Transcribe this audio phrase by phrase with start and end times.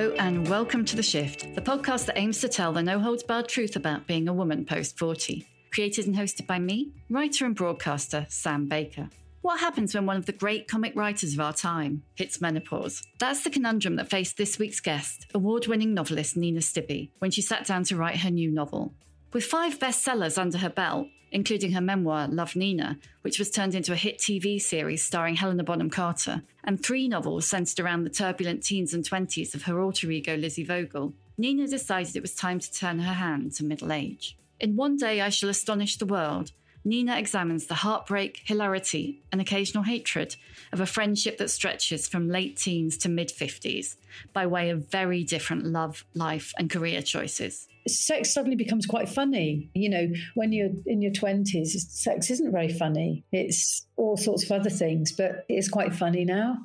[0.00, 3.22] Hello, and welcome to The Shift, the podcast that aims to tell the no holds
[3.22, 5.46] barred truth about being a woman post 40.
[5.74, 9.10] Created and hosted by me, writer and broadcaster Sam Baker.
[9.42, 13.02] What happens when one of the great comic writers of our time hits menopause?
[13.18, 17.42] That's the conundrum that faced this week's guest, award winning novelist Nina Stibbe, when she
[17.42, 18.94] sat down to write her new novel.
[19.34, 23.92] With five bestsellers under her belt, including her memoir, Love Nina, which was turned into
[23.92, 28.62] a hit TV series starring Helena Bonham Carter, and three novels centered around the turbulent
[28.62, 32.72] teens and 20s of her alter ego, Lizzie Vogel, Nina decided it was time to
[32.72, 34.36] turn her hand to middle age.
[34.58, 36.52] In One Day I Shall Astonish the World,
[36.84, 40.36] Nina examines the heartbreak, hilarity, and occasional hatred
[40.72, 43.96] of a friendship that stretches from late teens to mid 50s
[44.32, 49.70] by way of very different love, life, and career choices sex suddenly becomes quite funny.
[49.74, 53.24] You know, when you're in your 20s, sex isn't very funny.
[53.32, 56.58] It's all sorts of other things, but it's quite funny now.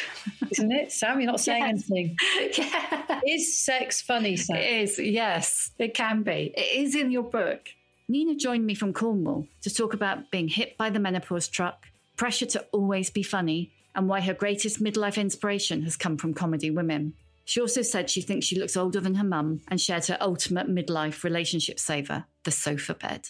[0.50, 0.92] Isn't it?
[0.92, 1.90] Sam, you're not saying Yes.
[1.90, 2.16] anything.
[2.58, 3.20] Yeah.
[3.26, 4.56] Is sex funny, Sam?
[4.56, 6.52] It is, yes, it can be.
[6.56, 7.68] It is in your book.
[8.08, 12.46] Nina joined me from Cornwall to talk about being hit by the menopause truck, pressure
[12.46, 17.14] to always be funny, and why her greatest midlife inspiration has come from comedy women.
[17.44, 20.68] She also said she thinks she looks older than her mum and shared her ultimate
[20.68, 23.28] midlife relationship saver, the sofa bed.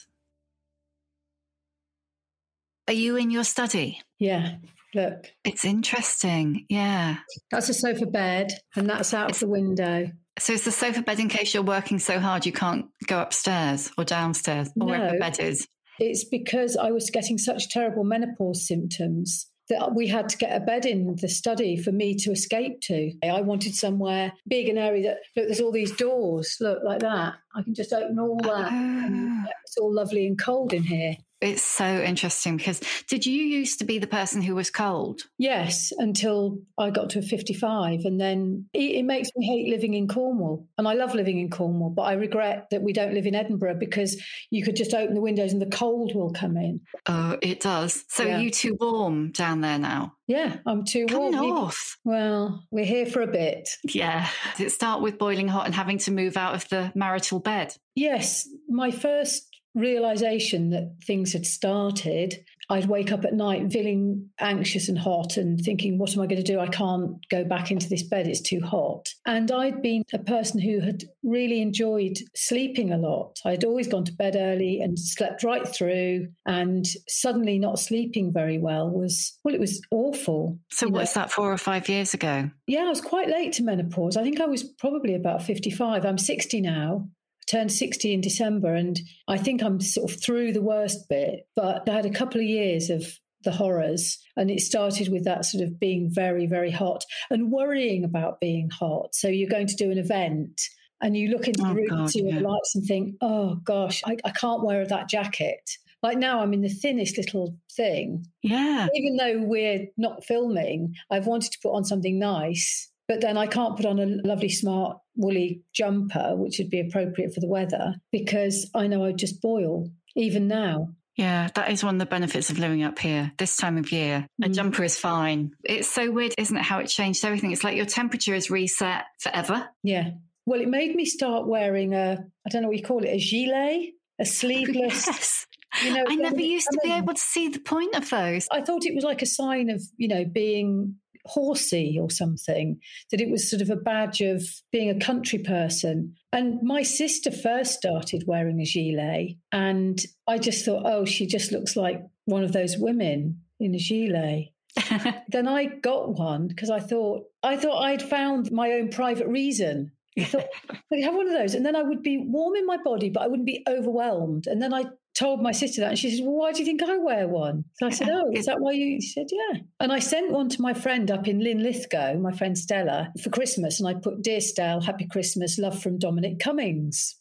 [2.89, 4.01] Are you in your study?
[4.19, 4.57] Yeah.
[4.95, 6.67] Look, It's interesting.
[6.69, 7.19] Yeah.
[7.51, 10.11] that's a sofa bed, and that's out of the window.
[10.39, 13.91] So it's the sofa bed in case you're working so hard you can't go upstairs
[13.97, 15.67] or downstairs or wherever the bed is.
[15.99, 20.65] It's because I was getting such terrible menopause symptoms that we had to get a
[20.65, 23.13] bed in the study for me to escape to.
[23.25, 27.35] I wanted somewhere big and airy that, look, there's all these doors, look, like that.
[27.55, 28.73] I can just open all that.
[28.73, 31.17] and it's all lovely and cold in here.
[31.43, 35.23] It's so interesting because did you used to be the person who was cold?
[35.39, 38.05] Yes, until I got to 55.
[38.05, 40.69] And then it, it makes me hate living in Cornwall.
[40.79, 43.77] And I love living in Cornwall, but I regret that we don't live in Edinburgh
[43.81, 46.81] because you could just open the windows and the cold will come in.
[47.07, 48.05] Oh, it does.
[48.09, 48.39] So Yeah.
[48.39, 50.15] are you too warm down there now?
[50.29, 51.33] Yeah, I'm too Come warm.
[51.35, 51.97] north.
[52.05, 53.69] Well, we're here for a bit.
[53.85, 54.29] Yeah.
[54.57, 57.75] Did it start with boiling hot and having to move out of the marital bed?
[57.95, 62.35] Yes, my first realization that things had started,
[62.71, 66.43] I'd wake up at night feeling anxious and hot and thinking, what am I going
[66.43, 66.61] to do?
[66.61, 69.09] I can't go back into this bed, it's too hot.
[69.27, 73.39] And I'd been a person who had really enjoyed sleeping a lot.
[73.45, 78.59] I'd always gone to bed early and slept right through, and suddenly not sleeping very
[78.59, 80.59] well was, well, it was awful.
[80.71, 82.51] So You know, what's that four or five years ago?
[82.67, 84.17] yeah, I was quite late to menopause.
[84.17, 86.05] I think I was probably about 55.
[86.07, 87.09] I'm 60 now.
[87.47, 88.99] Turned 60 in December, and
[89.29, 91.47] I think I'm sort of through the worst bit.
[91.57, 93.05] But I had a couple of years of
[93.45, 98.05] the horrors, and it started with that sort of being very, very hot and worrying
[98.05, 99.15] about being hot.
[99.15, 100.61] So you're going to do an event.
[101.01, 102.39] And you look into Oh, the room God, yeah.
[102.39, 105.69] lights and think, oh gosh, I, I can't wear that jacket
[106.01, 108.25] Like now, I'm in the thinnest little thing.
[108.43, 108.87] Yeah.
[108.95, 113.47] Even though we're not filming, I've wanted to put on something nice, but then I
[113.47, 117.95] can't put on a lovely, smart, woolly jumper, which would be appropriate for the weather,
[118.11, 120.89] because I know I'd just boil, even now.
[121.17, 124.27] Yeah, that is one of the benefits of living up here this time of year.
[124.43, 124.55] A Mm.
[124.55, 125.55] jumper is fine.
[125.63, 127.53] It's so weird, isn't it, how it changed everything?
[127.53, 129.69] It's like your temperature is reset forever.
[129.83, 130.13] Yeah.
[130.47, 133.19] Well, it made me start wearing a, I don't know what you call it, a
[133.19, 135.07] gilet, a sleeveless.
[135.07, 135.47] Yes.
[135.85, 138.47] You know, I never used to be able to see the point of those.
[138.53, 140.97] I thought it was like a sign of, you know, being
[141.27, 142.81] horsey or something,
[143.11, 146.15] that it was sort of a badge of being a country person.
[146.33, 151.53] And my sister first started wearing a gilet, and I just thought, oh, she just
[151.53, 154.49] looks like one of those women in a gilet.
[155.29, 159.93] Then I got one because I thought I thought I'd found my own private reason.
[160.19, 160.47] I thought
[160.93, 163.23] I'd have one of those, and then I would be warm in my body, but
[163.23, 164.47] I wouldn't be overwhelmed.
[164.47, 166.83] And then I told my sister that, and she said, "Well, why do you think
[166.83, 169.93] I wear one?" So I said, "Oh, is that why you?" She said, "Yeah." And
[169.93, 173.89] I sent one to my friend up in Linlithgow, my friend Stella, for Christmas, and
[173.89, 177.17] I put "Dear Stell, Happy Christmas, love from Dominic Cummings."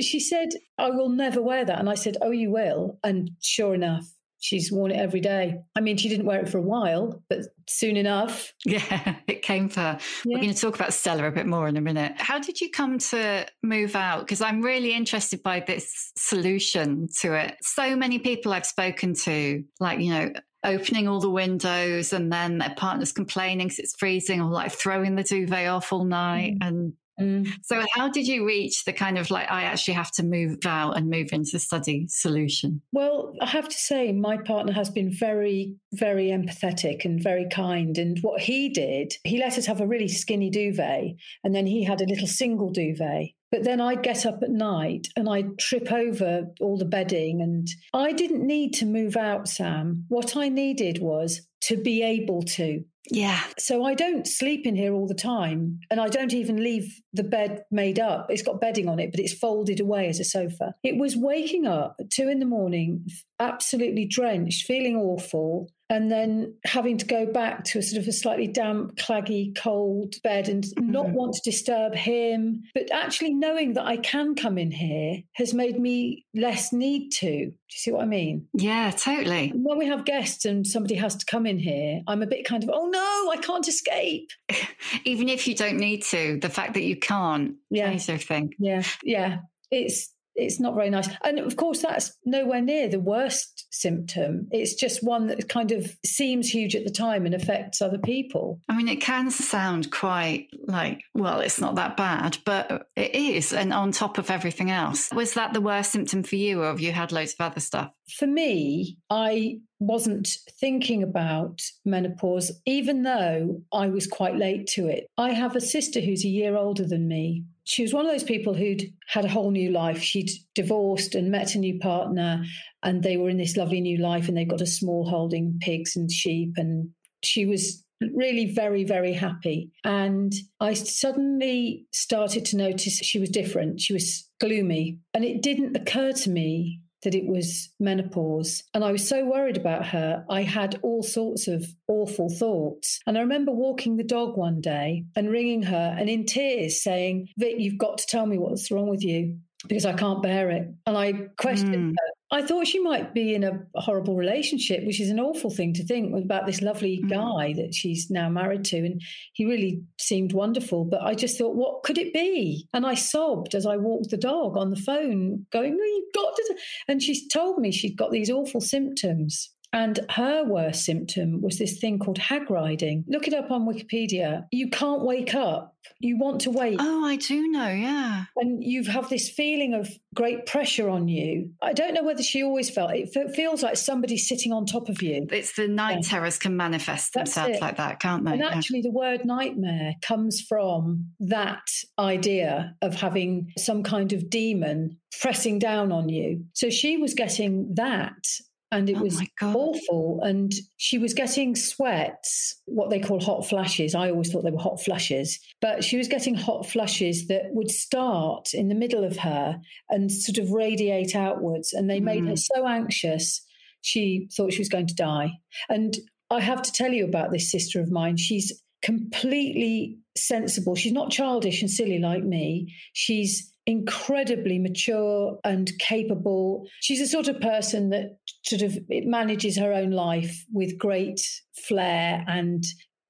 [0.00, 3.74] She said, "I will never wear that," and I said, "Oh, you will." And sure
[3.74, 4.06] enough.
[4.40, 5.58] She's worn it every day.
[5.76, 9.68] I mean, she didn't wear it for a while, but soon enough, Yeah, it came
[9.68, 9.98] for her.
[10.24, 12.12] We're going to talk about Stella a bit more in a minute.
[12.16, 14.20] How did you come to move out?
[14.20, 17.56] Because I'm really interested by this solution to it.
[17.62, 20.32] So many people I've spoken to, like, you know,
[20.64, 25.14] opening all the windows and then their partner's complaining because it's freezing or like throwing
[25.14, 26.54] the duvet off all night.
[26.60, 26.66] Mm.
[26.66, 27.48] And Mm.
[27.62, 30.96] so, how did you reach the kind of like, I actually have to move out
[30.96, 32.82] and move into study solution?
[32.92, 37.98] Well, I have to say, my partner has been very, very empathetic and very kind.
[37.98, 41.84] And what he did, he let us have a really skinny duvet, and then he
[41.84, 43.30] had a little single duvet.
[43.50, 47.40] But then I'd get up at night and I'd trip over all the bedding.
[47.40, 50.04] And I didn't need to move out, Sam.
[50.08, 52.84] What I needed was to be able to.
[53.10, 53.40] Yeah.
[53.58, 57.24] So I don't sleep in here all the time, and I don't even leave the
[57.24, 58.26] bed made up.
[58.30, 60.74] It's got bedding on it, but it's folded away as a sofa.
[60.82, 63.06] It was waking up at two in the morning,
[63.40, 68.12] absolutely drenched, feeling awful, and then having to go back to a sort of a
[68.12, 71.12] slightly damp, claggy, cold bed and not Mhm.
[71.12, 72.62] want to disturb him.
[72.74, 77.28] But actually knowing that I can come in here has made me less need to.
[77.46, 78.48] Do you see what I mean?
[78.54, 79.50] Yeah, totally.
[79.54, 82.62] when we have guests and somebody has to come in here, I'm a bit kind
[82.64, 84.30] of, oh no, I can't escape.
[85.04, 87.90] Even if you don't need to, the fact that you can't Yeah.
[87.90, 88.54] everything.
[88.58, 89.38] Yeah, yeah.
[89.70, 91.08] It's it's not very nice.
[91.24, 94.48] And of course that's nowhere near the worst symptom.
[94.50, 98.60] It's just one that kind of seems huge at the time and affects other people.
[98.68, 103.52] I mean, it can sound quite like, well, it's not that bad, but it is.
[103.52, 106.80] And on top of everything else, was that the worst symptom for you, or have
[106.80, 107.90] you had loads of other stuff?
[108.16, 115.06] For me, I wasn't thinking about menopause, even though I was quite late to it.
[115.16, 117.44] I have a sister who's a year older than me.
[117.68, 120.00] She was one of those people who'd had a whole new life.
[120.00, 122.42] She'd divorced and met a new partner,
[122.82, 125.94] and they were in this lovely new life, and they've got a small holding pigs
[125.94, 126.54] and sheep.
[126.56, 126.88] And
[127.22, 127.84] she was
[128.14, 129.70] really very, very happy.
[129.84, 133.80] And I suddenly started to notice she was different.
[133.80, 135.00] She was gloomy.
[135.12, 138.62] And it didn't occur to me that it was menopause.
[138.74, 143.00] And I was so worried about her, I had all sorts of awful thoughts.
[143.06, 147.28] And I remember walking the dog one day and ringing her and in tears saying,
[147.38, 150.68] Vic, you've got to tell me what's wrong with you because I can't bear it.
[150.86, 151.94] And I questioned Mm.
[151.98, 152.12] her.
[152.30, 155.84] I thought she might be in a horrible relationship, which is an awful thing to
[155.84, 157.08] think about this lovely Mm.
[157.08, 158.76] guy that she's now married to.
[158.76, 159.00] And
[159.32, 160.84] he really seemed wonderful.
[160.84, 162.66] But I just thought, what could it be?
[162.74, 166.36] And I sobbed as I walked the dog on the phone, going, No, you've got
[166.36, 166.54] to.
[166.86, 169.50] And she told me she'd got these awful symptoms.
[169.72, 173.04] And her worst symptom was this thing called hag riding.
[173.06, 174.46] Look it up on Wikipedia.
[174.50, 175.74] You can't wake up.
[176.00, 176.76] You want to wait.
[176.80, 177.68] Oh, I do know.
[177.68, 178.24] Yeah.
[178.36, 181.50] And you have this feeling of great pressure on you.
[181.62, 183.10] I don't know whether she always felt it.
[183.14, 185.26] It feels like somebody's sitting on top of you.
[185.30, 186.10] It's the night Yeah.
[186.10, 188.32] terrors can manifest themselves like that, can't they?
[188.32, 188.50] And Yeah.
[188.50, 191.66] actually, the word nightmare comes from that
[191.98, 196.44] idea of having some kind of demon pressing down on you.
[196.52, 198.24] So she was getting that.
[198.70, 200.20] And it Oh was awful.
[200.22, 203.94] And she was getting sweats, what they call hot flashes.
[203.94, 207.70] I always thought they were hot flushes, but she was getting hot flushes that would
[207.70, 209.58] start in the middle of her
[209.88, 211.72] and sort of radiate outwards.
[211.72, 212.46] And they made her Mm.
[212.54, 213.42] so anxious,
[213.80, 215.32] she thought she was going to die.
[215.70, 215.96] And
[216.30, 218.18] I have to tell you about this sister of mine.
[218.18, 220.74] She's completely sensible.
[220.76, 222.74] She's not childish and silly like me.
[222.92, 226.66] She's incredibly mature and capable.
[226.80, 231.20] She's the sort of person that sort of manages her own life with great
[231.54, 232.64] flair and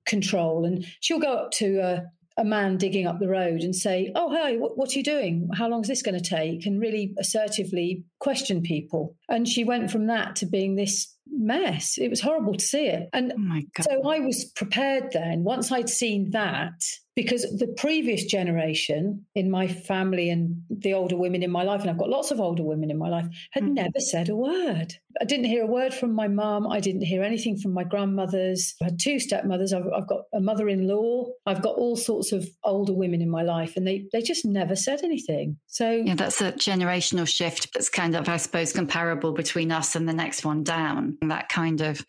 [0.05, 0.65] control.
[0.65, 2.03] And she'll go up to a,
[2.37, 5.49] a man digging up the road and say, Oh, hey, what, what are you doing?
[5.55, 6.67] How long is this going to take?
[6.67, 9.15] And really assertively question people.
[9.29, 11.99] And she went from that to being this mess.
[11.99, 13.09] It was horrible to see it.
[13.13, 16.81] And oh so I was prepared then, once I'd seen that,
[17.19, 21.91] because the previous generation in my family and the older women in my life, and
[21.91, 23.75] I've got lots of older women in my life, had mm-hmm.
[23.75, 24.95] never said a word.
[25.21, 26.69] I didn't hear a word from my mum.
[26.69, 28.77] I didn't hear anything from my grandmothers.
[28.81, 29.73] I had two stepmothers.
[29.73, 31.27] I've, I've got a mother in law.
[31.45, 34.77] I've got all sorts of older women in my life, and they, they just never
[34.77, 35.57] said anything.
[35.67, 40.09] So, yeah, that's a generational shift that's kind of, I suppose, comparable between us and
[40.09, 41.18] the next one down.
[41.23, 42.05] That kind of,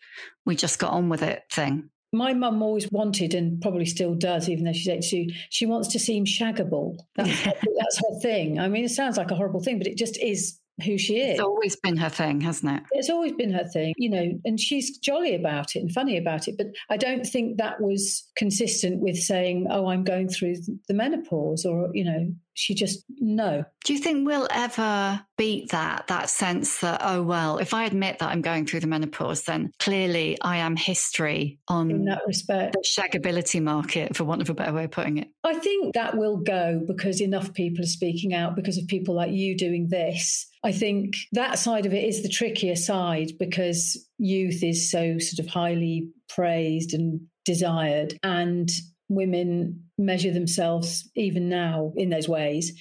[0.46, 4.48] we just got on with it thing my mum always wanted and probably still does,
[4.48, 6.98] even though she's 82, she wants to seem shaggable.
[7.14, 8.58] That's, her, that's her thing.
[8.58, 11.32] I mean, it sounds like a horrible thing, but it just is who she is.
[11.32, 12.82] It's always been her thing, hasn't it?
[12.92, 16.48] It's always been her thing, you know, and she's jolly about it and funny about
[16.48, 16.56] it.
[16.56, 20.56] But I don't think that was consistent with saying, oh, I'm going through
[20.88, 26.06] the menopause or, you know, she just no do you think we'll ever beat that
[26.08, 29.72] that sense that oh well if i admit that i'm going through the menopause then
[29.78, 34.54] clearly i am history on in that respect the shagability market for want of a
[34.54, 38.34] better way of putting it i think that will go because enough people are speaking
[38.34, 42.22] out because of people like you doing this I think that side of it is
[42.22, 48.18] the trickier side because youth is so sort of highly praised and desired.
[48.22, 48.70] And
[49.08, 52.72] women measure themselves even now in those ways.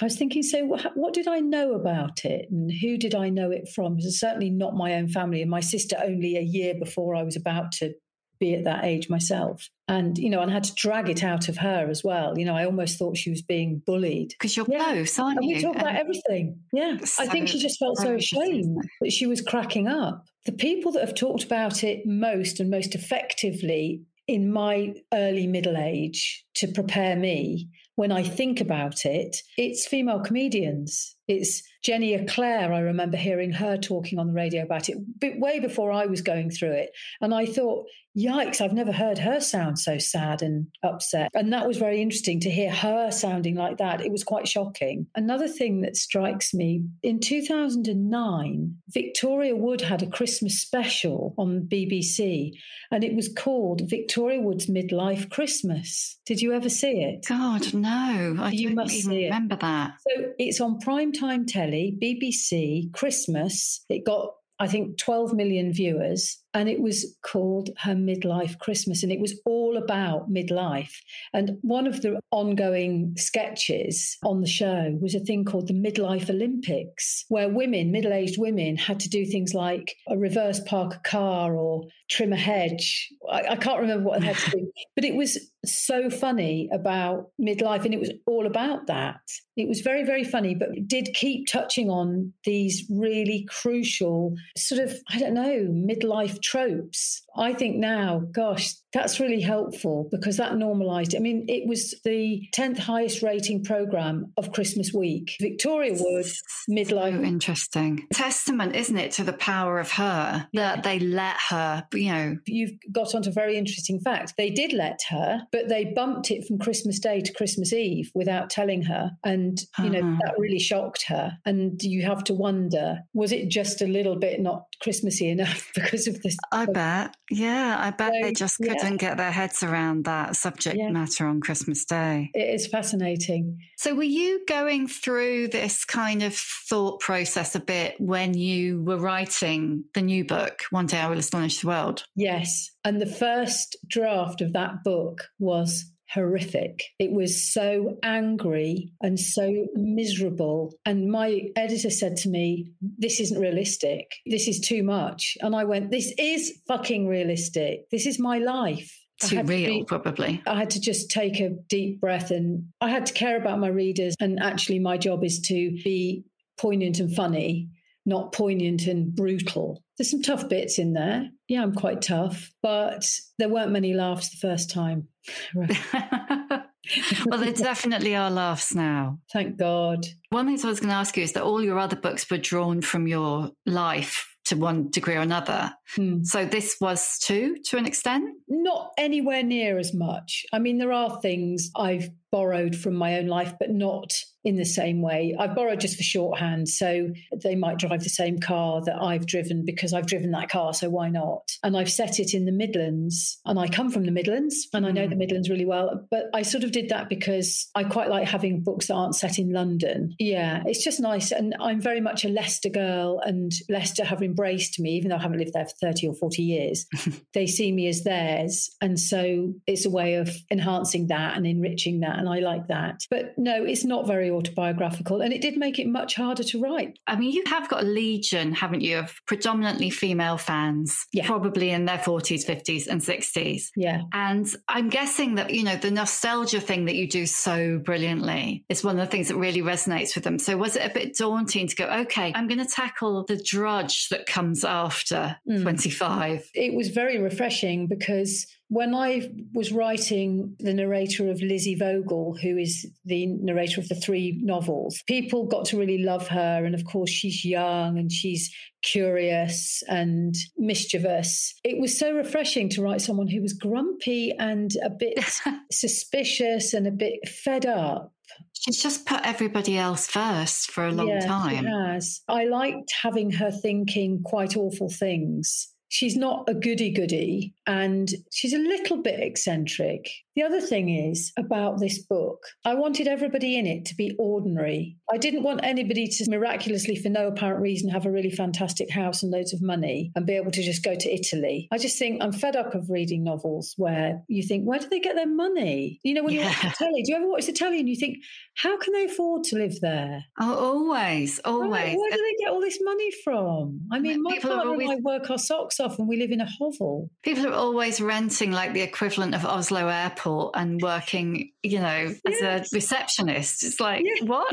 [0.00, 0.64] I was thinking, so
[0.94, 3.96] what did I know about it and who did I know it from?
[3.98, 7.36] It's certainly not my own family and my sister only a year before I was
[7.36, 7.94] about to
[8.38, 9.68] be at that age myself.
[9.88, 12.36] And, you know, and I had to drag it out of her as well.
[12.36, 14.30] You know, I almost thought she was being bullied.
[14.30, 14.84] Because you're yeah.
[14.84, 15.56] close, aren't and you?
[15.56, 16.60] We talk about everything.
[16.72, 16.98] Yeah.
[17.04, 20.26] So I think she just felt so ashamed that she was cracking up.
[20.44, 25.76] The people that have talked about it most and most effectively in my early middle
[25.76, 31.16] age to prepare me when I think about it, it's female comedians.
[31.28, 32.72] It's Jenny Eclair.
[32.72, 36.50] I remember hearing her talking on the radio about it way before I was going
[36.50, 36.90] through it.
[37.20, 37.86] And I thought,
[38.18, 41.30] yikes, I've never heard her sound so sad and upset.
[41.34, 44.04] And that was very interesting to hear her sounding like that.
[44.04, 45.06] It was quite shocking.
[45.14, 52.52] Another thing that strikes me in 2009, Victoria Wood had a Christmas special on BBC,
[52.90, 56.18] and it was called Victoria Wood's Midlife Christmas.
[56.24, 57.26] Did you ever see it?
[57.28, 58.36] God, no.
[58.40, 59.92] I you must even remember that.
[60.00, 63.84] So it's on primetime telly, BBC, Christmas.
[63.88, 69.12] It got I think 12 million viewers and it was called her midlife christmas and
[69.12, 70.92] it was all about midlife.
[71.32, 76.30] And one of the ongoing sketches on the show was a thing called the midlife
[76.30, 81.56] olympics where women middle-aged women had to do things like a reverse park a car
[81.56, 83.12] or trim a hedge.
[83.30, 87.30] I, I can't remember what they had to do but it was so funny about
[87.40, 89.20] midlife and it was all about that.
[89.56, 94.94] It was very very funny but did keep touching on these really crucial sort of
[95.10, 97.22] i don't know midlife tropes.
[97.36, 101.14] I think now, gosh, that's really helpful because that normalized.
[101.14, 105.36] I mean, it was the 10th highest rating program of Christmas week.
[105.40, 106.26] Victoria Wood,
[106.70, 107.16] midlife.
[107.16, 108.06] So interesting.
[108.12, 112.36] Testament, isn't it, to the power of her that they let her, you know.
[112.46, 114.34] You've got onto a very interesting fact.
[114.38, 118.50] They did let her, but they bumped it from Christmas Day to Christmas Eve without
[118.50, 119.10] telling her.
[119.24, 120.00] And, you uh-huh.
[120.00, 121.36] know, that really shocked her.
[121.44, 126.06] And you have to wonder was it just a little bit not Christmassy enough because
[126.06, 126.36] of this?
[126.52, 127.16] I bet.
[127.30, 128.96] Yeah, I bet so, they just couldn't yeah.
[128.96, 130.90] get their heads around that subject yeah.
[130.90, 132.30] matter on Christmas Day.
[132.34, 133.58] It is fascinating.
[133.76, 138.98] So, were you going through this kind of thought process a bit when you were
[138.98, 142.04] writing the new book, One Day I Will Astonish the World?
[142.14, 142.70] Yes.
[142.84, 146.82] And the first draft of that book was horrific.
[146.98, 150.74] It was so angry and so miserable.
[150.84, 154.10] And my editor said to me, This isn't realistic.
[154.26, 155.36] This is too much.
[155.40, 157.90] And I went, This is fucking realistic.
[157.90, 158.98] This is my life.
[159.20, 160.42] Too real, to be, probably.
[160.46, 163.68] I had to just take a deep breath and I had to care about my
[163.68, 164.14] readers.
[164.20, 166.24] And actually, my job is to be
[166.58, 167.70] poignant and funny,
[168.04, 169.82] not poignant and brutal.
[169.96, 171.30] There's some tough bits in there.
[171.48, 173.06] Yeah, I'm quite tough, but
[173.38, 175.08] there weren't many laughs the first time.
[175.54, 179.18] well, there definitely are laughs now.
[179.32, 180.06] Thank God.
[180.30, 182.38] One thing I was going to ask you is that all your other books were
[182.38, 185.72] drawn from your life to one degree or another.
[185.94, 186.22] Hmm.
[186.22, 188.24] So this was too, to an extent?
[188.48, 190.44] Not anywhere near as much.
[190.52, 194.12] I mean, there are things I've borrowed from my own life, but not
[194.46, 195.34] in the same way.
[195.36, 196.68] I've borrowed just for shorthand.
[196.68, 197.08] So
[197.42, 200.72] they might drive the same car that I've driven because I've driven that car.
[200.72, 201.50] So why not?
[201.64, 203.40] And I've set it in the Midlands.
[203.44, 205.18] And I come from the Midlands and I know the hmm.
[205.18, 206.06] Midlands really well.
[206.12, 209.40] But I sort of did that because I quite like having books that aren't set
[209.40, 210.14] in London.
[210.20, 211.32] Yeah, it's just nice.
[211.32, 215.22] And I'm very much a Leicester girl, and Leicester have embraced me, even though I
[215.22, 216.86] haven't lived there for 30 or 40 years.
[217.34, 218.70] they see me as theirs.
[218.80, 222.18] And so it's a way of enhancing that and enriching that.
[222.18, 223.02] And I like that.
[223.10, 226.98] But no, it's not very autobiographical, and it did make it much harder to write.
[227.06, 231.26] I mean, you have got a legion, haven't you, of predominantly female fans, yeah.
[231.26, 233.70] probably in their 40s, 50s, and 60s.
[233.76, 234.02] Yeah.
[234.12, 238.84] And I'm guessing that, you know, the nostalgia thing that you do so brilliantly is
[238.84, 240.38] one of the things that really resonates with them.
[240.38, 244.08] So was it a bit daunting to go, okay, I'm going to tackle the drudge
[244.08, 245.62] that comes after mm.
[245.62, 246.50] 25?
[246.54, 252.58] It was very refreshing because when I was writing the narrator of Lizzie Vogel, who
[252.58, 256.64] is the narrator of the three novels, people got to really love her.
[256.64, 261.54] And of course, she's young and she's curious and mischievous.
[261.62, 265.18] It was so refreshing to write someone who was grumpy and a bit
[265.70, 268.12] suspicious and a bit fed up.
[268.52, 271.64] She's just put everybody else first for a long yeah, time.
[271.64, 272.20] She has.
[272.26, 278.52] I liked having her thinking quite awful things she's not a goody goody and she's
[278.52, 280.08] a little bit eccentric.
[280.36, 284.98] The other thing is about this book, I wanted everybody in it to be ordinary.
[285.10, 289.22] I didn't want anybody to miraculously, for no apparent reason, have a really fantastic house
[289.22, 291.68] and loads of money and be able to just go to Italy.
[291.72, 295.00] I just think I'm fed up of reading novels where you think, where do they
[295.00, 296.00] get their money?
[296.02, 296.40] You know, when yeah.
[296.40, 298.18] you watch the telly, do you ever watch the telly and you think,
[298.56, 300.22] how can they afford to live there?
[300.38, 301.70] Oh, always, always.
[301.70, 303.80] Where, where do they get all this money from?
[303.90, 304.90] I mean, my partner always...
[304.90, 307.10] and I work our socks off and we live in a hovel.
[307.22, 309.88] People are always renting like the equivalent of Oslo
[310.26, 312.42] Airport and working, you know, yes.
[312.42, 313.64] as a receptionist.
[313.64, 314.22] It's like, yes.
[314.22, 314.52] what?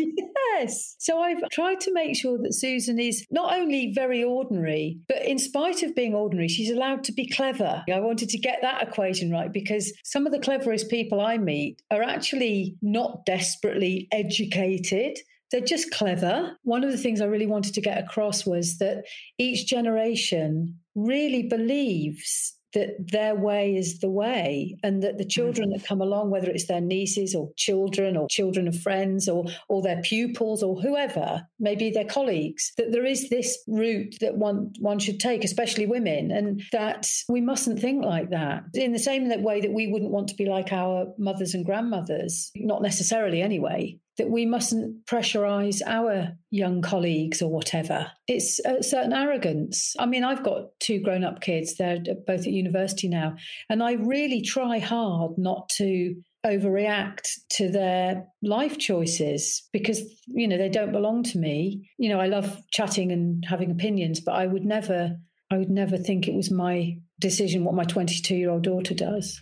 [0.55, 0.95] Yes.
[0.99, 5.39] So I've tried to make sure that Susan is not only very ordinary, but in
[5.39, 7.83] spite of being ordinary, she's allowed to be clever.
[7.91, 11.81] I wanted to get that equation right because some of the cleverest people I meet
[11.89, 15.17] are actually not desperately educated
[15.51, 16.57] they're just clever.
[16.63, 19.03] One of the things I really wanted to get across was that
[19.37, 25.29] each generation really believes that their way is the way and that the hmm.
[25.29, 29.45] children that come along whether it's their nieces or children or children of friends or
[29.69, 34.71] or their pupils or whoever maybe their colleagues that there is this route that one
[34.79, 38.63] one should take especially women and that we mustn't think like that.
[38.73, 42.51] In the same way that we wouldn't want to be like our mothers and grandmothers
[42.55, 48.11] not necessarily anyway that we mustn't pressurize our young colleagues or whatever.
[48.27, 49.95] It's a certain arrogance.
[49.97, 53.35] I mean, I've got two grown up kids, they're both at university now,
[53.69, 60.57] and I really try hard not to overreact to their life choices because you know
[60.57, 64.45] they don't belong to me you know i love chatting and having opinions but i
[64.45, 65.15] would never
[65.51, 69.41] i would never think it was my decision what my 22 year old daughter does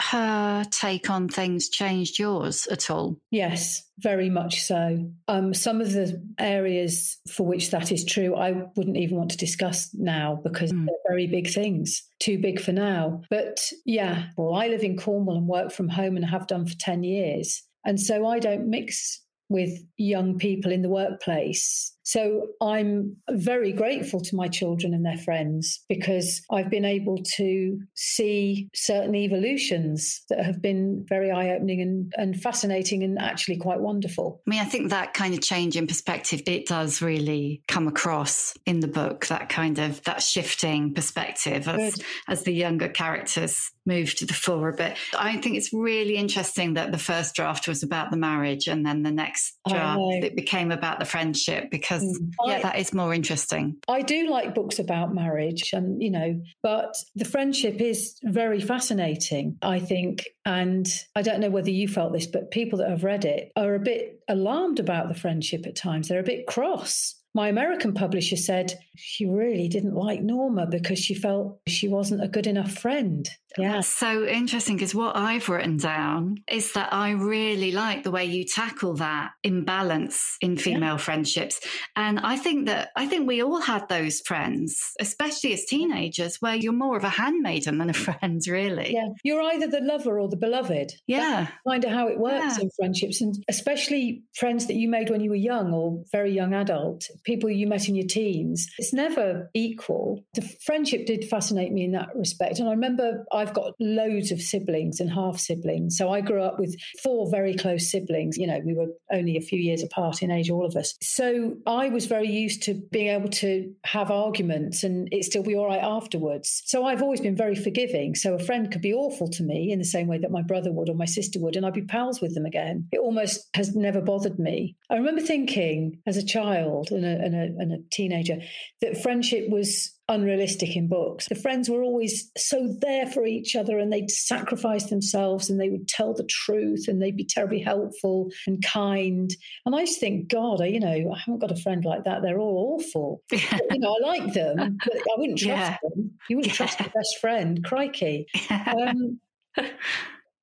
[0.00, 3.16] her take on things changed yours at all?
[3.30, 5.10] Yes, very much so.
[5.28, 9.36] Um, some of the areas for which that is true, I wouldn't even want to
[9.36, 10.86] discuss now because mm.
[10.86, 13.22] they're very big things, too big for now.
[13.30, 16.76] But yeah, well, I live in Cornwall and work from home and have done for
[16.78, 17.62] 10 years.
[17.84, 21.94] And so I don't mix with young people in the workplace.
[22.10, 27.78] So I'm very grateful to my children and their friends because I've been able to
[27.94, 33.78] see certain evolutions that have been very eye opening and, and fascinating and actually quite
[33.78, 34.42] wonderful.
[34.44, 38.54] I mean, I think that kind of change in perspective, it does really come across
[38.66, 44.16] in the book, that kind of that shifting perspective as, as the younger characters move
[44.16, 44.96] to the fore a bit.
[45.16, 49.04] I think it's really interesting that the first draft was about the marriage and then
[49.04, 52.30] the next draft it became about the friendship because mm.
[52.46, 53.76] yeah, that is more interesting.
[53.88, 59.56] I do like books about marriage and you know, but the friendship is very fascinating,
[59.62, 60.28] I think.
[60.44, 63.74] And I don't know whether you felt this, but people that have read it are
[63.74, 66.08] a bit alarmed about the friendship at times.
[66.08, 71.14] They're a bit cross my American publisher said she really didn't like Norma because she
[71.14, 73.28] felt she wasn't a good enough friend.
[73.58, 73.72] Yeah.
[73.72, 78.24] That's so interesting because what I've written down is that I really like the way
[78.24, 80.96] you tackle that imbalance in female yeah.
[80.96, 81.60] friendships.
[81.96, 86.54] And I think that I think we all had those friends, especially as teenagers, where
[86.54, 88.92] you're more of a handmaiden than a friend, really.
[88.92, 89.08] Yeah.
[89.24, 90.92] You're either the lover or the beloved.
[91.06, 91.40] Yeah.
[91.40, 92.64] That's kind of how it works yeah.
[92.64, 93.20] in friendships.
[93.20, 97.50] And especially friends that you made when you were young or very young adult, people
[97.50, 98.66] you met in your teens.
[98.78, 100.24] It's never equal.
[100.34, 102.58] The friendship did fascinate me in that respect.
[102.58, 105.96] And I remember I've got loads of siblings and half siblings.
[105.96, 108.36] So I grew up with four very close siblings.
[108.36, 110.94] You know, we were only a few years apart in age, all of us.
[111.00, 115.56] So I was very used to being able to have arguments and it still be
[115.56, 116.62] all right afterwards.
[116.66, 118.14] So I've always been very forgiving.
[118.14, 120.72] So a friend could be awful to me in the same way that my brother
[120.72, 122.88] would or my sister would, and I'd be pals with them again.
[122.92, 124.76] It almost has never bothered me.
[124.90, 128.38] I remember thinking as a child and a, and a, and a teenager
[128.82, 131.28] that friendship was unrealistic in books.
[131.28, 135.70] The friends were always so there for each other and they'd sacrifice themselves and they
[135.70, 139.34] would tell the truth and they'd be terribly helpful and kind.
[139.64, 142.22] And I just think, God, I, you know, I haven't got a friend like that.
[142.22, 143.22] They're all awful.
[143.30, 145.76] but, you know, I like them, but I wouldn't trust yeah.
[145.82, 146.10] them.
[146.28, 146.66] You wouldn't yeah.
[146.66, 147.64] trust your best friend.
[147.64, 148.26] Crikey.
[148.50, 149.20] Um,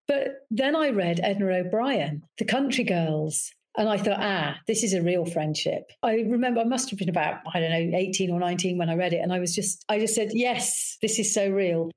[0.08, 3.52] but then I read Edna O'Brien, The Country Girls.
[3.78, 5.92] And I thought, ah, this is a real friendship.
[6.02, 8.96] I remember I must have been about, I don't know, 18 or 19 when I
[8.96, 9.18] read it.
[9.22, 11.92] And I was just, I just said, yes, this is so real.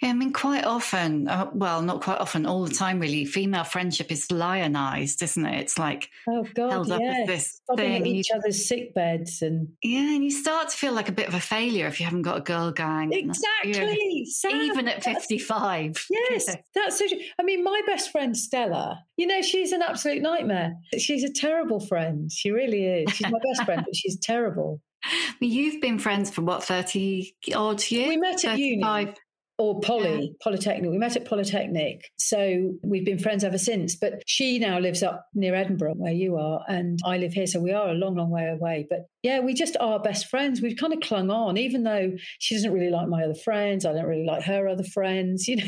[0.00, 3.64] Yeah, I mean, quite often, uh, well, not quite often, all the time, really, female
[3.64, 5.60] friendship is lionized, isn't it?
[5.60, 8.02] It's like oh god, held up as this thing.
[8.02, 11.12] At each you, other's sick beds, and yeah, and you start to feel like a
[11.12, 13.12] bit of a failure if you haven't got a girl gang.
[13.12, 16.06] Exactly, know, even at fifty-five.
[16.14, 16.56] Yes, yeah.
[16.74, 17.06] that's so.
[17.38, 20.74] I mean, my best friend Stella, you know, she's an absolute nightmare.
[20.98, 22.30] She's a terrible friend.
[22.30, 23.12] She really is.
[23.14, 24.80] She's my best friend, but she's terrible.
[25.40, 28.08] You've been friends for what, 30 odd years?
[28.08, 29.14] We met at uni
[29.56, 30.36] or Polly, yeah.
[30.42, 30.90] Polytechnic.
[30.90, 32.10] We met at Polytechnic.
[32.18, 33.94] So we've been friends ever since.
[33.94, 37.46] But she now lives up near Edinburgh, where you are, and I live here.
[37.46, 38.86] So we are a long, long way away.
[38.88, 40.60] But yeah, we just are best friends.
[40.60, 43.86] We've kind of clung on, even though she doesn't really like my other friends.
[43.86, 45.64] I don't really like her other friends, you know,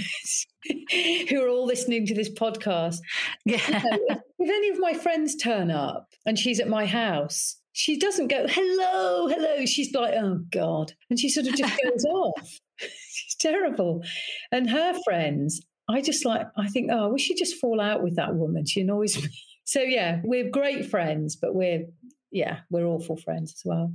[1.29, 2.99] who are all listening to this podcast.
[3.45, 3.61] Yeah.
[3.69, 7.57] You know, if, if any of my friends turn up and she's at my house,
[7.73, 9.65] she doesn't go, hello, hello.
[9.67, 10.95] She's like, oh God.
[11.11, 12.59] And she sort of just goes off.
[13.39, 14.03] Terrible.
[14.53, 18.17] And her friends, I just like, I think, oh, we should just fall out with
[18.17, 18.67] that woman.
[18.67, 19.29] She annoys me.
[19.69, 21.87] So, yeah, we're great friends, but we're,
[22.31, 23.93] yeah, we're awful friends as well.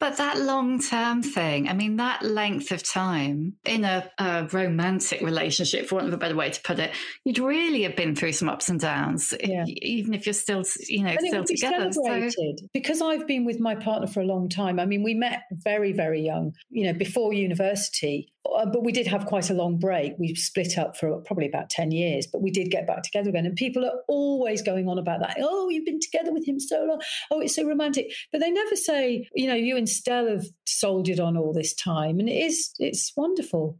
[0.00, 5.20] But that long term thing, I mean, that length of time in a, a, romantic
[5.20, 6.90] relationship, for want of a better way to put it,
[7.24, 9.64] you'd really have been through some ups and downs, yeah.
[9.66, 11.92] even if you're still, you know, and still together.
[11.92, 12.54] So.
[12.72, 14.80] Because I've been with my partner for a long time.
[14.80, 18.33] I mean, we met very, very young, you know, before university.
[18.44, 20.14] Uh, but we did have quite a long break.
[20.18, 23.46] We split up for probably about 10 years, but we did get back together again.
[23.46, 25.36] And people are always going on about that.
[25.40, 27.00] Oh, you've been together with him so long.
[27.30, 28.12] Oh, it's so romantic.
[28.32, 32.20] But they never say, you know, you and Stella have soldiered on all this time.
[32.20, 33.78] And it is, it's wonderful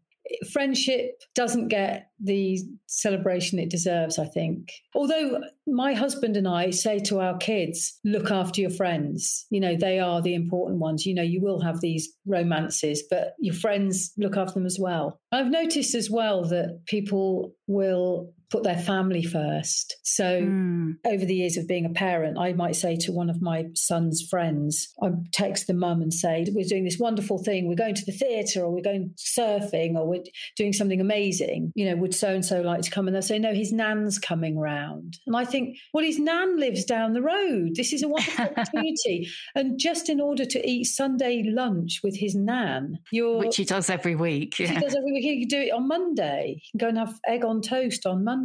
[0.52, 4.72] friendship doesn't get the celebration it deserves, I think.
[4.94, 9.46] Although my husband and I say to our kids, look after your friends.
[9.50, 11.04] You know, they are the important ones.
[11.06, 15.20] You know, you will have these romances, but your friends look after them as well.
[15.32, 19.96] I've noticed as well that people will put their family first.
[20.04, 20.94] So, mm.
[21.04, 24.22] over the years of being a parent, I might say to one of my son's
[24.30, 27.66] friends, I text the mum and say, We're doing this wonderful thing.
[27.66, 30.22] We're going to the theatre or we're going surfing or we're
[30.56, 31.72] doing something amazing.
[31.74, 33.08] You know, would so and so like to come?
[33.08, 35.18] And they'll say, No, his nan's coming round.
[35.26, 37.74] And I think, Well, his nan lives down the road.
[37.74, 39.28] This is a wonderful opportunity.
[39.56, 43.38] And just in order to eat Sunday lunch with his nan, you're.
[43.38, 44.60] Which he does every week.
[44.60, 44.68] Yeah.
[44.68, 45.24] He does every week.
[45.24, 46.60] He can do it on Monday.
[46.62, 48.43] He can go and have egg on toast on Monday.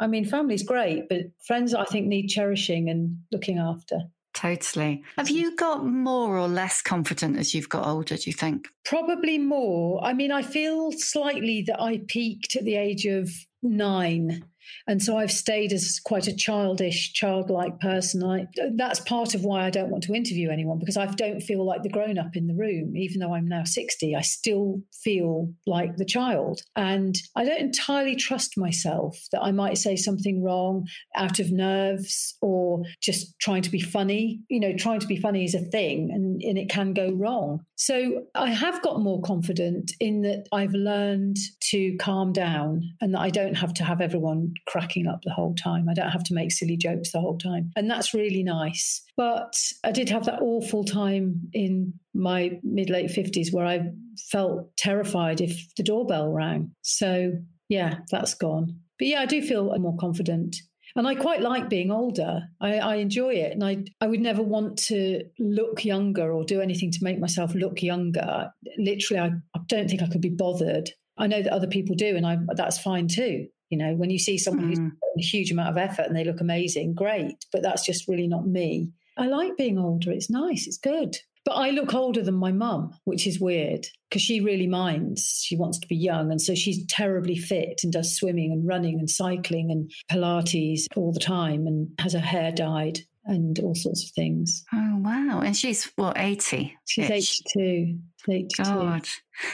[0.00, 4.00] I mean, family's great, but friends I think need cherishing and looking after.
[4.34, 5.02] Totally.
[5.16, 8.68] Have you got more or less confident as you've got older, do you think?
[8.84, 10.04] Probably more.
[10.04, 13.30] I mean, I feel slightly that I peaked at the age of
[13.62, 14.44] nine
[14.86, 18.22] and so I've stayed as quite a childish, childlike person.
[18.22, 21.64] I, that's part of why I don't want to interview anyone because I don't feel
[21.64, 22.96] like the grown up in the room.
[22.96, 26.60] Even though I'm now 60, I still feel like the child.
[26.76, 32.36] And I don't entirely trust myself that I might say something wrong out of nerves
[32.40, 34.40] or just trying to be funny.
[34.48, 37.60] You know, trying to be funny is a thing and, and it can go wrong.
[37.76, 41.36] So I have got more confident in that I've learned
[41.70, 45.54] to calm down and that I don't have to have everyone cracking up the whole
[45.54, 45.88] time.
[45.88, 47.72] I don't have to make silly jokes the whole time.
[47.76, 49.02] And that's really nice.
[49.16, 53.90] But I did have that awful time in my mid late 50s where I
[54.30, 56.72] felt terrified if the doorbell rang.
[56.82, 57.32] So,
[57.68, 58.80] yeah, that's gone.
[58.98, 60.56] But yeah, I do feel more confident.
[60.94, 62.40] And I quite like being older.
[62.58, 63.52] I, I, enjoy it.
[63.52, 67.54] And I, I would never want to look younger or do anything to make myself
[67.54, 68.50] look younger.
[68.78, 70.90] Literally, I, I don't think I could be bothered.
[71.18, 73.46] I know that other people do, and I, that's fine too.
[73.70, 74.76] You know, when you see someone mm.
[74.76, 77.44] who's a huge amount of effort and they look amazing, great.
[77.52, 78.90] But that's just really not me.
[79.16, 80.12] I like being older.
[80.12, 80.66] It's nice.
[80.66, 81.16] It's good.
[81.46, 85.42] But I look older than my mum, which is weird because she really minds.
[85.44, 86.32] She wants to be young.
[86.32, 91.12] And so she's terribly fit and does swimming and running and cycling and Pilates all
[91.12, 94.64] the time and has her hair dyed and all sorts of things.
[94.74, 95.40] Oh, wow.
[95.40, 96.76] And she's, what, 80?
[96.84, 97.98] She's 82.
[98.28, 98.62] 82.
[98.64, 99.06] God.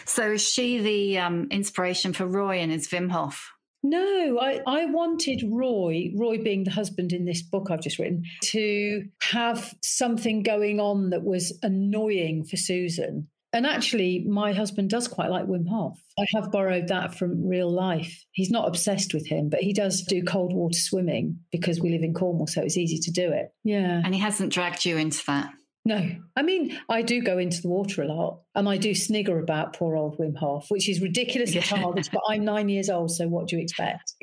[0.06, 3.52] So is she the um, inspiration for Roy and his Wim Hof?
[3.82, 8.22] No, I, I wanted Roy, Roy being the husband in this book I've just written,
[8.42, 13.28] to have something going on that was annoying for Susan.
[13.54, 15.98] And actually, my husband does quite like Wim Hof.
[16.18, 18.24] I have borrowed that from real life.
[18.32, 22.02] He's not obsessed with him, but he does do cold water swimming because we live
[22.02, 23.52] in Cornwall, so it's easy to do it.
[23.62, 24.00] Yeah.
[24.02, 25.50] And he hasn't dragged you into that.
[25.84, 29.40] No, I mean, I do go into the water a lot and I do snigger
[29.40, 33.10] about poor old Wim Hof, which is ridiculous and childish, but I'm nine years old,
[33.10, 34.14] so what do you expect?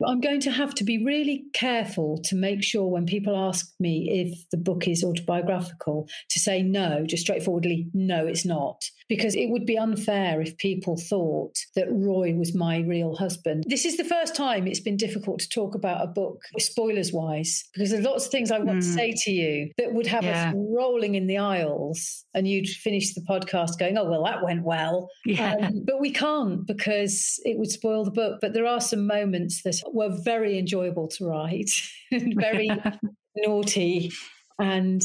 [0.00, 0.06] Yeah.
[0.06, 4.08] I'm going to have to be really careful to make sure when people ask me
[4.08, 9.48] if the book is autobiographical to say no, just straightforwardly, no, it's not because it
[9.48, 13.64] would be unfair if people thought that Roy was my real husband.
[13.66, 17.64] This is the first time it's been difficult to talk about a book, spoilers wise,
[17.72, 18.82] because there's lots of things I want mm.
[18.82, 20.50] to say to you that would have yeah.
[20.50, 24.62] us rolling in the aisles and you'd finish the podcast going, oh, well, that went
[24.62, 25.08] well.
[25.24, 25.54] Yeah.
[25.60, 28.38] Um, but we can't because it would spoil the book.
[28.40, 31.70] But there are some moments that were very enjoyable to write
[32.10, 32.68] and very
[33.36, 34.12] naughty
[34.58, 35.02] and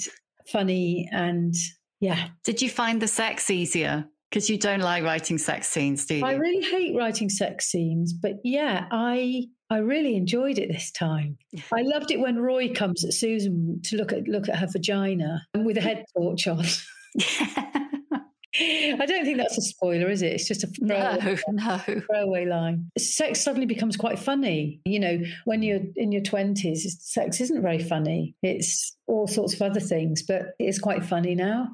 [0.48, 1.56] funny and
[2.04, 2.28] yeah.
[2.44, 4.06] Did you find the sex easier?
[4.30, 6.26] Because you don't like writing sex scenes, do you?
[6.26, 11.38] I really hate writing sex scenes, but yeah, I I really enjoyed it this time.
[11.72, 15.46] I loved it when Roy comes at Susan to look at look at her vagina
[15.56, 16.66] with a head torch on.
[18.56, 20.34] I don't think that's a spoiler, is it?
[20.34, 22.02] It's just a throwaway, no, no.
[22.02, 22.92] throwaway line.
[22.98, 24.82] Sex suddenly becomes quite funny.
[24.86, 28.36] You know, when you're in your 20s, sex isn't very funny.
[28.44, 31.70] It's all sorts of other things, but it's quite funny now.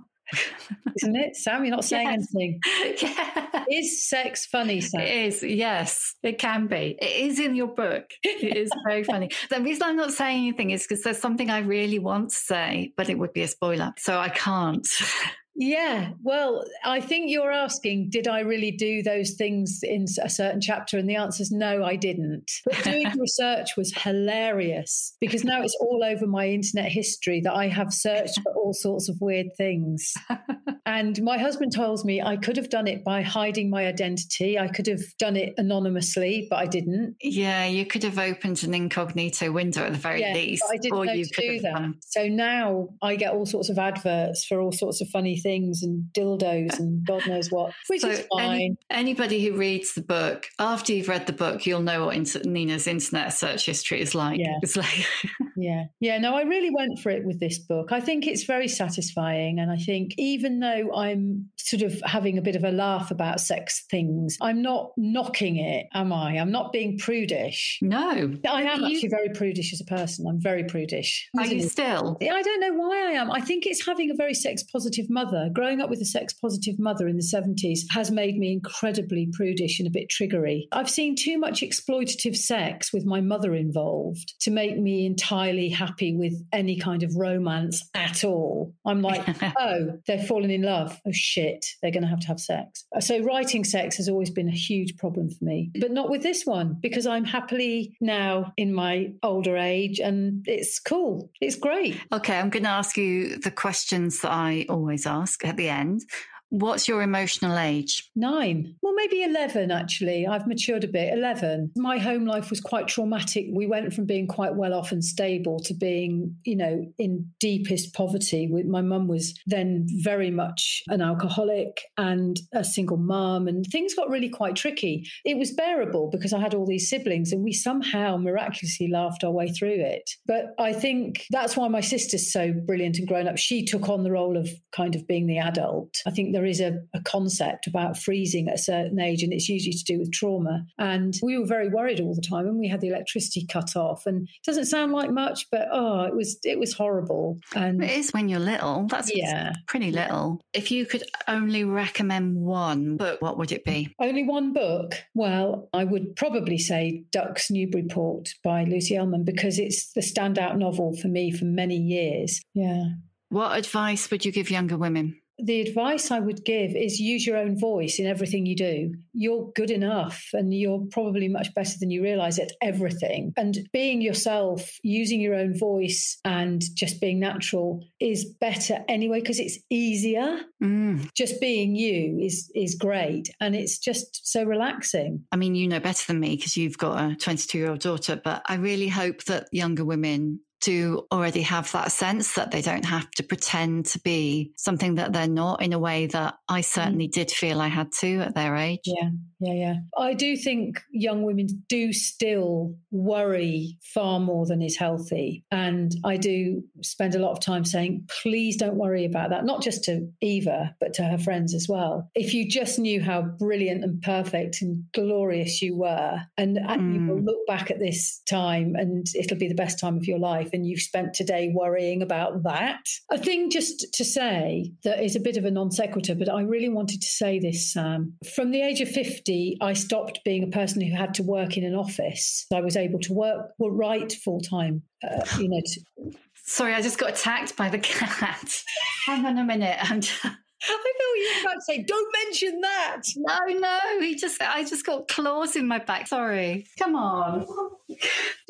[0.97, 1.35] Isn't it?
[1.35, 2.27] Sam, you're not saying yes.
[2.35, 2.61] anything.
[3.01, 3.65] Yeah.
[3.69, 5.01] Is sex funny, Sam?
[5.01, 6.15] It is, yes.
[6.23, 6.97] It can be.
[6.99, 8.05] It is in your book.
[8.23, 9.29] It is very funny.
[9.49, 12.93] The reason I'm not saying anything is because there's something I really want to say,
[12.97, 13.93] but it would be a spoiler.
[13.97, 14.87] So I can't.
[15.61, 20.61] Yeah, well, I think you're asking, did I really do those things in a certain
[20.61, 20.97] chapter?
[20.97, 22.49] And the answer is no, I didn't.
[22.65, 27.67] But doing research was hilarious because now it's all over my internet history that I
[27.67, 30.13] have searched for all sorts of weird things.
[30.85, 34.57] and my husband tells me I could have done it by hiding my identity.
[34.57, 37.17] I could have done it anonymously, but I didn't.
[37.19, 40.63] Yeah, you could have opened an incognito window at the very yeah, least.
[40.71, 41.73] I didn't or know you to do that.
[41.73, 41.95] Done.
[41.99, 45.81] So now I get all sorts of adverts for all sorts of funny things things
[45.81, 48.45] and dildos and God knows what, which so is fine.
[48.51, 52.41] Any, anybody who reads the book, after you've read the book, you'll know what inter-
[52.45, 54.39] Nina's internet search history is like.
[54.39, 54.57] Yeah.
[54.61, 55.05] It's like
[55.57, 55.85] yeah.
[55.99, 56.19] Yeah.
[56.19, 57.91] No, I really went for it with this book.
[57.91, 59.59] I think it's very satisfying.
[59.59, 63.39] And I think even though I'm sort of having a bit of a laugh about
[63.39, 66.37] sex things, I'm not knocking it, am I?
[66.37, 67.79] I'm not being prudish.
[67.81, 68.33] No.
[68.47, 68.87] I am you...
[68.87, 70.27] actually very prudish as a person.
[70.27, 71.27] I'm very prudish.
[71.37, 72.17] Are you still?
[72.21, 73.31] I don't know why I am.
[73.31, 75.28] I think it's having a very sex positive mother.
[75.53, 79.79] Growing up with a sex positive mother in the 70s has made me incredibly prudish
[79.79, 80.67] and a bit triggery.
[80.71, 86.15] I've seen too much exploitative sex with my mother involved to make me entirely happy
[86.15, 88.73] with any kind of romance at all.
[88.85, 89.27] I'm like,
[89.59, 92.85] oh, they're falling in love love, oh shit, they're going to have to have sex.
[92.99, 96.45] So writing sex has always been a huge problem for me, but not with this
[96.45, 101.29] one because I'm happily now in my older age and it's cool.
[101.41, 101.97] It's great.
[102.11, 106.03] Okay, I'm going to ask you the questions that I always ask at the end.
[106.49, 108.09] What's your emotional age?
[108.15, 108.75] Nine.
[108.81, 110.25] Well, maybe 11, actually.
[110.25, 111.13] I've matured a bit.
[111.13, 111.71] 11.
[111.75, 113.45] My home life was quite traumatic.
[113.53, 117.93] We went from being quite well off and stable to being, you know, in deepest
[117.93, 118.47] poverty.
[118.67, 124.09] My mum was then very much an alcoholic and a single mum, and things got
[124.09, 125.07] really quite tricky.
[125.25, 129.31] It was bearable because I had all these siblings, and we somehow miraculously laughed our
[129.31, 130.09] way through it.
[130.25, 133.37] But I think that's why my sister's so brilliant and grown up.
[133.37, 135.95] She took on the role of kind of being the adult.
[136.07, 139.49] I think there is a, a, concept about freezing at a certain age, and it's
[139.49, 140.65] usually to do with trauma.
[140.77, 144.05] And we were very worried all the time, and we had the electricity cut off.
[144.05, 147.39] And it doesn't sound like much, but oh, it was it was horrible.
[147.55, 148.87] And it is when you're little.
[148.87, 150.39] That's yeah, pretty little.
[150.53, 153.93] If you could only recommend one book, what would it be?
[153.99, 154.95] Only one book.
[155.13, 160.95] Well, I would probably say Ducks Newburyport by Lucy Ellmann because it's the standout novel
[160.95, 162.41] for me for many years.
[162.53, 162.83] Yeah.
[163.29, 165.18] What advice would you give younger women?
[165.43, 168.95] The advice I would give is use your own voice in everything you do.
[169.13, 173.33] You're good enough and you're probably much better than you realize at everything.
[173.37, 179.39] And being yourself, using your own voice and just being natural is better anyway because
[179.39, 180.41] it's easier.
[180.61, 181.09] Mm.
[181.13, 185.23] Just being you is is great and it's just so relaxing.
[185.31, 188.55] I mean, you know better than me because you've got a 22-year-old daughter, but I
[188.55, 193.23] really hope that younger women to already have that sense that they don't have to
[193.23, 197.11] pretend to be something that they're not in a way that I certainly mm.
[197.11, 198.81] did feel I had to at their age.
[198.85, 199.75] Yeah, yeah, yeah.
[199.97, 205.45] I do think young women do still worry far more than is healthy.
[205.51, 209.61] And I do spend a lot of time saying, please don't worry about that, not
[209.61, 212.09] just to Eva, but to her friends as well.
[212.15, 216.93] If you just knew how brilliant and perfect and glorious you were, and mm.
[216.93, 220.19] you will look back at this time and it'll be the best time of your
[220.19, 222.79] life life and you've spent today worrying about that.
[223.11, 226.41] A thing just to say that is a bit of a non sequitur, but I
[226.41, 228.13] really wanted to say this, Sam.
[228.35, 231.63] From the age of 50, I stopped being a person who had to work in
[231.63, 232.45] an office.
[232.53, 235.61] I was able to work, well, write full time, uh, you know.
[235.61, 236.11] To...
[236.45, 238.63] Sorry, I just got attacked by the cat.
[239.05, 239.77] Hang on a minute.
[239.81, 240.25] I'm just...
[240.63, 244.63] I thought you were about to say, "Don't mention that." No, no, he just, I
[244.63, 246.07] just got claws in my back.
[246.07, 246.67] Sorry.
[246.77, 247.47] Come on.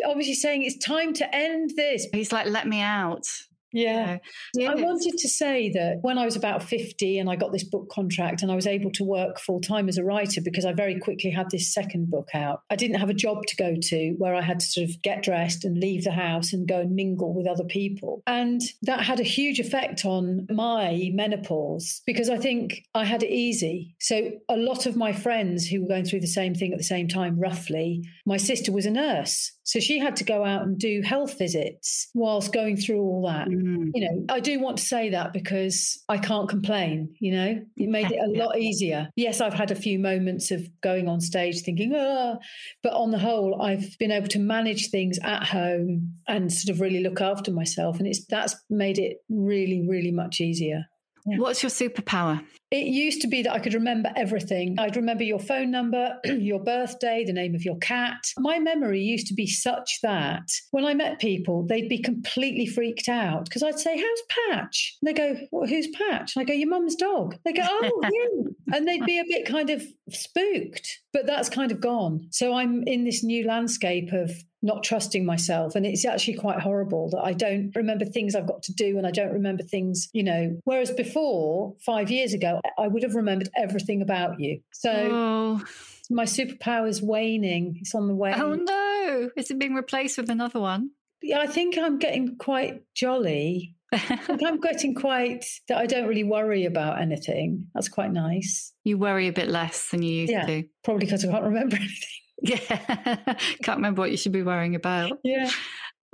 [0.05, 2.07] Obviously, saying it's time to end this.
[2.11, 3.27] He's like, "Let me out."
[3.71, 4.17] Yeah.
[4.59, 7.89] I wanted to say that when I was about 50 and I got this book
[7.89, 10.99] contract and I was able to work full time as a writer because I very
[10.99, 14.35] quickly had this second book out, I didn't have a job to go to where
[14.35, 17.33] I had to sort of get dressed and leave the house and go and mingle
[17.33, 18.23] with other people.
[18.25, 23.31] And that had a huge effect on my menopause because I think I had it
[23.31, 23.95] easy.
[23.99, 26.83] So a lot of my friends who were going through the same thing at the
[26.83, 29.51] same time, roughly, my sister was a nurse.
[29.69, 33.47] So she had to go out and do health visits whilst going through all that.
[33.47, 33.91] Mm.
[33.93, 37.87] You know, I do want to say that because I can't complain, you know, it
[37.87, 39.11] made it a lot easier.
[39.15, 42.37] Yes, I've had a few moments of going on stage thinking, ah,
[42.81, 46.81] but on the whole, I've been able to manage things at home and sort of
[46.81, 47.99] really look after myself.
[47.99, 50.85] And it's that's made it really, really much easier.
[51.25, 52.43] What's your superpower?
[52.71, 54.75] It used to be that I could remember everything.
[54.77, 58.19] I'd remember your phone number, your birthday, the name of your cat.
[58.37, 63.09] My memory used to be such that when I met people, they'd be completely freaked
[63.09, 64.97] out because I'd say, How's Patch?
[65.01, 66.35] And they go, well, Who's Patch?
[66.35, 67.37] And I go, Your mum's dog.
[67.43, 68.55] They go, Oh, you.
[68.71, 72.27] and they'd be a bit kind of spooked, but that's kind of gone.
[72.29, 75.75] So I'm in this new landscape of not trusting myself.
[75.75, 79.07] And it's actually quite horrible that I don't remember things I've got to do and
[79.07, 80.59] I don't remember things, you know.
[80.63, 84.61] Whereas before, five years ago, I would have remembered everything about you.
[84.73, 85.63] So oh.
[86.09, 87.77] my superpower is waning.
[87.81, 88.33] It's on the way.
[88.35, 89.29] Oh no.
[89.35, 90.91] Is it being replaced with another one?
[91.21, 93.75] Yeah, I think I'm getting quite jolly.
[93.91, 97.67] I'm getting quite that I don't really worry about anything.
[97.73, 98.71] That's quite nice.
[98.83, 100.63] You worry a bit less than you used yeah, to.
[100.83, 102.19] Probably because I can't remember anything.
[102.43, 103.35] Yeah.
[103.63, 105.19] Can't remember what you should be worrying about.
[105.23, 105.49] Yeah.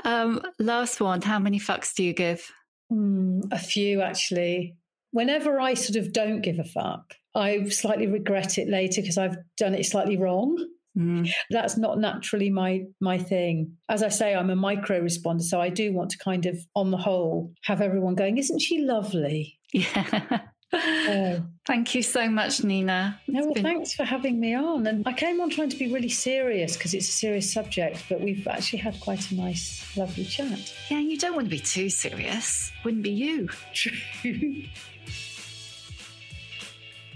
[0.03, 1.21] Um, last one.
[1.21, 2.51] How many fucks do you give?
[2.91, 4.75] Mm, a few, actually.
[5.11, 9.37] Whenever I sort of don't give a fuck, I slightly regret it later because I've
[9.57, 10.57] done it slightly wrong.
[10.97, 11.29] Mm.
[11.49, 13.73] That's not naturally my my thing.
[13.89, 16.91] As I say, I'm a micro responder, so I do want to kind of, on
[16.91, 18.37] the whole, have everyone going.
[18.37, 19.59] Isn't she lovely?
[19.73, 20.39] Yeah.
[20.75, 21.41] Oh.
[21.65, 23.19] Thank you so much, Nina.
[23.27, 23.63] No, well, been...
[23.63, 24.85] thanks for having me on.
[24.85, 28.21] And I came on trying to be really serious because it's a serious subject, but
[28.21, 30.73] we've actually had quite a nice, lovely chat.
[30.89, 32.71] Yeah, you don't want to be too serious.
[32.83, 33.49] Wouldn't be you.
[33.73, 33.97] True.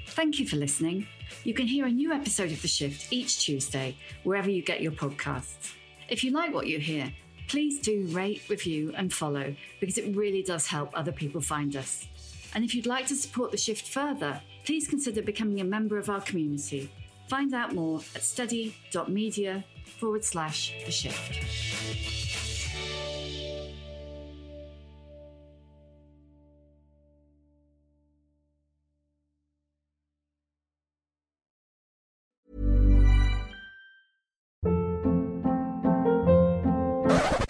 [0.07, 1.07] Thank you for listening.
[1.43, 4.91] You can hear a new episode of The Shift each Tuesday, wherever you get your
[4.91, 5.73] podcasts.
[6.09, 7.13] If you like what you hear,
[7.47, 12.07] please do rate, review, and follow because it really does help other people find us.
[12.55, 16.09] And if you'd like to support The Shift further, please consider becoming a member of
[16.09, 16.91] our community.
[17.27, 19.63] Find out more at study.media
[19.99, 21.39] forward slash The Shift.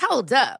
[0.02, 0.60] Hold up.